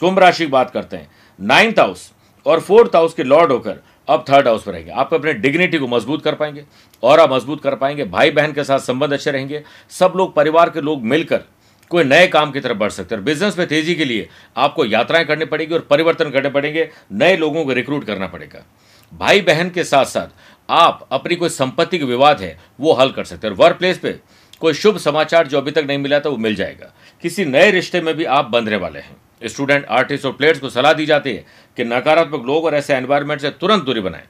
कुंभ 0.00 0.18
राशि 0.18 0.44
की 0.44 0.50
बात 0.50 0.70
करते 0.70 0.96
हैं। 0.96 1.10
नाइन्थ 1.38 1.78
हाउस 1.80 2.10
और 2.46 2.60
फोर्थ 2.60 2.96
हाउस 2.96 3.14
के 3.14 3.22
लॉर्ड 3.22 3.52
होकर 3.52 3.80
अब 4.08 4.24
थर्ड 4.30 4.46
हाउस 4.48 4.62
पर 4.62 4.72
रहेंगे। 4.72 4.90
आप 4.90 5.14
अपने 5.14 5.32
डिग्निटी 5.34 5.78
को 5.78 5.86
मज़बूत 5.86 6.22
कर 6.24 6.34
पाएँगे, 6.34 6.64
और 7.02 7.20
आप 7.20 7.32
मज़बूत 7.32 7.62
कर 7.62 7.74
पाएँगे। 7.74 8.04
भाई 8.06 8.30
बहन 8.30 8.52
के 8.52 8.64
साथ 8.64 8.78
संबंध 8.78 9.12
अच्छे 9.12 9.30
रहेंगे। 9.30 9.62
सब 9.90 10.12
लोग, 10.16 10.34
परिवार 10.34 10.70
के 10.70 10.80
लोग 10.80 11.02
मिलकर 11.04 11.44
कोई 11.90 12.04
नए 12.04 12.26
काम 12.26 12.50
की 12.52 12.60
तरफ़ 12.60 12.78
बढ़ 12.78 12.90
सकते 12.90 13.14
हैं। 13.14 13.24
बिज़नेस 13.24 13.58
में 13.58 13.66
तेज़ी 13.66 13.94
के 13.94 14.04
लिए 14.04 14.28
आपको 14.56 14.84
यात्राएँ 14.84 15.24
करनी 15.24 15.44
पड़ेगी 15.44 15.74
और 15.74 15.80
परिवर्तन 15.80 16.30
करने 16.30 16.50
पड़ेंगे, 16.50 16.88
नए 17.12 17.36
लोगों 17.36 17.64
को 17.64 17.72
रिक्रूट 17.72 18.04
करना 18.04 18.26
पड़ेगा। 18.26 18.64
भाई 19.12 19.40
बहन 19.40 19.70
के 19.70 19.84
साथ 19.84 20.04
साथ 20.04 20.28
आप 20.70 21.08
अपनी 21.12 21.36
कोई 21.36 21.48
संपत्ति 21.48 21.98
के 21.98 22.04
विवाद 22.04 22.40
है, 22.40 22.58
वो 22.80 22.92
हल 22.92 23.10
कर 23.10 23.24
सकते 23.24 23.46
हैं। 23.46 23.54
वर्क 23.54 23.76
प्लेस 23.76 23.98
पे 23.98 24.18
कोई 24.60 24.74
शुभ 24.74 24.96
समाचार 24.98 25.46
जो 25.46 25.58
अभी 25.58 25.70
तक 25.70 25.84
नहीं 25.86 25.98
मिला 25.98 26.20
था, 26.20 26.28
वो 26.28 26.36
मिल 26.36 26.54
जाएगा। 26.54 26.92
किसी 27.22 27.44
नए 27.44 27.70
रिश्ते 27.70 28.00
में 28.00 28.14
भी 28.14 28.24
आप 28.24 28.44
बंधने 28.44 28.76
वाले 28.76 28.98
हैं। 28.98 29.16
स्टूडेंट 29.44 29.86
आर्टिस्ट 29.86 30.26
और 30.26 30.32
प्लेयर्स 30.32 30.58
को 30.60 30.68
सलाह 30.70 30.92
दी 30.92 31.06
जाती 31.06 31.30
है 31.30 31.44
कि 31.76 31.84
नकारात्मक 31.84 32.46
लोग 32.46 32.64
और 32.64 32.74
ऐसे 32.74 32.94
एनवायरमेंट 32.94 33.40
से 33.40 33.50
तुरंत 33.50 33.84
दूरी 33.84 34.00
बनाएँ। 34.00 34.24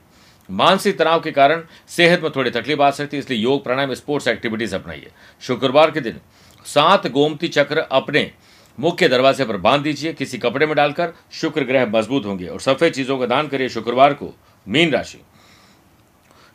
मानसिक 0.49 0.99
तनाव 0.99 1.21
के 1.21 1.31
कारण 1.31 1.63
सेहत 1.89 2.23
में 2.23 2.31
थोड़ी 2.37 2.51
तकलीफ़ 2.51 2.83
आ 2.83 2.91
सकती 2.91 3.17
है, 3.17 3.23
इसलिए 3.23 3.39
योग, 3.39 3.63
प्राणायाम 3.65 3.95
स्पोर्ट्स 3.95 4.29
एक्टिविटीज़ 4.29 4.75
अपनाइए। 4.75 5.11
शुक्रवार 5.43 5.91
के 5.91 6.01
दिन 6.01 6.21
सात 6.67 7.07
गोमती 7.07 7.49
चक्र 7.49 7.79
अपने 7.93 8.31
मुख्य 8.79 9.09
दरवाजे 9.09 9.45
पर 9.45 9.57
बाँध 9.59 9.83
दीजिए। 9.83 10.13
किसी 10.13 10.39
कपड़े 10.39 10.67
में 10.67 10.75
डालकर 10.77 11.13
शुक्र 11.33 11.65
ग्रह 11.65 11.87
मज़बूत 11.89 12.27
होंगे 12.27 12.47
और 12.47 12.61
सफ़ेद 12.61 12.93
चीज़ों 12.93 13.19
का 13.19 13.27
दान 13.27 13.49
करिए 13.49 13.69
शुक्रवार 13.69 14.15
को 14.15 14.33
मीन 14.67 14.93
राशि। 14.93 15.21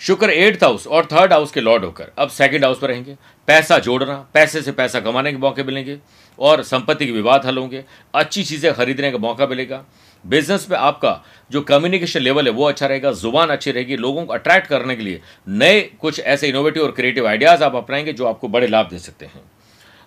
शुक्र 0.01 0.29
एट्थ 0.29 0.63
हाउस 0.63 0.85
और 0.87 1.05
थर्ड 1.05 1.33
हाउस 1.33 1.51
के 1.51 1.61
लॉर्ड 1.61 1.83
होकर 1.85 2.11
अब 2.17 2.29
सेकंड 2.29 2.63
हाउस 2.65 2.79
पर 2.79 2.87
रहेंगे। 2.87 3.15
पैसा 3.47 3.77
जोड़ना, 3.79 4.15
पैसे 4.33 4.61
से 4.61 4.71
पैसा 4.71 4.99
कमाने 4.99 5.31
के 5.31 5.37
मौके 5.37 5.63
मिलेंगे 5.63 5.97
और 6.39 6.63
संपत्ति 6.63 7.05
के 7.05 7.11
विवाद 7.11 7.45
हल 7.45 7.57
होंगे। 7.57 7.83
अच्छी 8.13 8.43
चीज़ें 8.43 8.73
खरीदने 8.73 9.11
का 9.11 9.17
मौका 9.17 9.47
मिलेगा। 9.47 9.83
बिज़नेस 10.25 10.67
में 10.71 10.77
आपका 10.77 11.21
जो 11.51 11.61
कम्युनिकेशन 11.61 12.19
लेवल 12.19 12.45
है 12.45 12.51
वो 12.51 12.63
अच्छा 12.65 12.87
रहेगा, 12.87 13.11
ज़ुबान 13.11 13.49
अच्छी 13.49 13.71
रहेगी। 13.71 13.97
लोगों 13.97 14.25
को 14.25 14.33
अट्रैक्ट 14.33 14.67
करने 14.67 14.95
के 14.95 15.03
लिए 15.03 15.21
नए 15.47 15.81
कुछ 16.01 16.19
ऐसे 16.19 16.47
इनोवेटिव 16.47 16.83
और 16.83 16.91
क्रिएटिव 16.91 17.27
आइडियाज़ 17.27 17.63
आप 17.63 17.75
अपनाएँगे 17.75 18.13
जो 18.13 18.25
आपको 18.25 18.47
बड़े 18.47 18.67
लाभ 18.67 18.89
दे 18.89 18.99
सकते 18.99 19.25
हैं। 19.25 19.41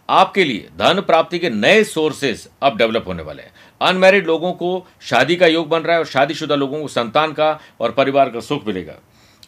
आपके 0.09 0.45
लिए 0.45 0.69
धन 0.79 1.00
प्राप्ति 1.00 1.38
के 1.38 1.50
नए 1.50 1.83
सोर्सेज 1.85 2.47
अब 2.62 2.77
डेवलप 2.79 3.05
होने 3.09 3.23
वाले 3.23 3.43
हैं। 3.43 3.53
अनमैरिड 3.81 4.27
लोगों 4.27 4.53
को 4.53 4.87
शादी 5.00 5.37
का 5.37 5.47
योग 5.47 5.69
बन 5.69 5.81
रहा 5.81 5.93
है 5.93 5.99
और 5.99 6.07
शादीशुदा 6.07 6.55
लोगों 6.55 6.81
को 6.83 6.88
संतान 6.88 7.33
का 7.33 7.59
और 7.81 7.93
परिवार 7.93 8.31
का 8.31 8.41
सुख 8.41 8.67
मिलेगा। 8.67 8.99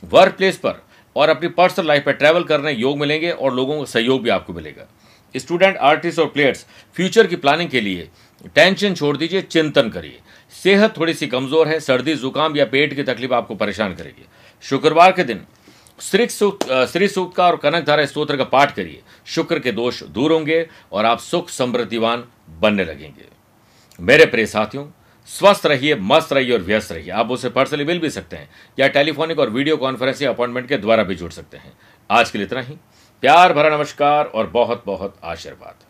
वर्क 0.03 0.35
प्लेस 0.35 0.57
पर 0.57 0.83
और 1.17 1.29
अपनी 1.29 1.49
पर्सनल 1.51 1.87
लाइफ 1.87 2.05
पर 2.05 2.13
ट्रैवल 2.13 2.45
करने 2.45 2.73
योग 2.73 2.99
मिलेंगे 2.99 3.31
और 3.31 3.55
लोगों 3.55 3.79
का 3.79 3.85
सहयोग 3.85 4.23
भी 4.23 4.31
आपको 4.31 4.53
मिलेगा। 4.53 4.87
स्टूडेंट 5.35 5.77
आर्टिस्ट 5.77 6.19
और 6.19 6.27
प्लेयर्स 6.27 6.67
फ्यूचर 6.97 7.27
की 7.27 7.37
प्लानिंग 7.37 7.71
के 7.71 7.81
लिए 7.81 8.09
टेंशन 8.47 8.95
छोड़ 8.95 9.17
दीजिए, 9.17 9.43
चिंतन 9.43 9.89
करिए। 9.89 10.19
सेहत 10.55 10.97
थोड़ी 10.97 11.15
सी 11.15 11.27
कमज़ोर 11.27 11.69
है, 11.69 11.79
सर्दी, 11.81 12.15
जुकाम 12.17 12.57
या 12.57 12.65
पेट 12.67 12.95
की 12.95 13.03
तकलीफ़ 13.05 13.35
आपको 13.35 13.55
परेशान 13.55 13.95
करेगी। 13.95 14.27
शुक्रवार 14.65 15.13
के 15.13 15.25
दिन, 15.25 15.41
श्री 15.99 16.27
सूक्त 16.29 16.67
श्री 16.93 17.09
सूक्त 17.09 17.37
का 17.37 17.47
और 17.47 17.57
कनक 17.57 17.85
धारा 17.87 18.05
स्त्रोत्र 18.07 18.37
का 18.37 18.45
पाठ 18.47 18.75
करिए। 18.75 19.01
शुक्र 19.31 19.59
के 19.59 19.73
दोष 19.73 20.03
दूर 20.03 20.33
होंगे 20.33 20.69
और 20.93 21.05
आप 21.05 21.19
सुख 21.19 21.49
समृद्धिवान 21.49 22.25
बनने 22.61 22.85
लगेंगे। 22.85 23.29
मेरे 24.01 24.27
प्रिय 24.27 24.47
साथियों, 24.47 24.87
स्वस्थ 25.29 25.67
रहिए, 25.67 25.95
मस्त 25.95 26.33
रहिए 26.33 26.53
और 26.53 26.61
व्यस्त 26.61 26.93
रहिए। 26.93 27.11
आप 27.11 27.31
उसे 27.31 27.49
पर्सनली 27.49 27.85
मिल 27.85 27.99
भी 27.99 28.11
सकते 28.11 28.37
हैं 28.37 28.49
या 28.79 28.89
टेलीफोनिक 28.89 29.39
और 29.39 29.51
वीडियो 29.51 29.77
कॉन्फ्रेंसिंग 29.77 30.31
अपॉइंटमेंट 30.31 30.69
के 30.69 30.77
द्वारा 30.77 31.03
भी 31.03 31.15
जुड़ 31.15 31.31
सकते 31.33 31.57
हैं। 31.57 31.73
आज 32.11 32.31
के 32.31 32.39
लिए 32.39 32.47
इतना 32.47 32.61
ही। 32.61 32.77
प्यार 33.23 33.53
भरा 33.53 33.77
नमस्कार 33.77 34.25
और 34.25 34.47
बहुत 34.47 34.83
बहुत 34.87 35.17
आशीर्वाद। 35.25 35.90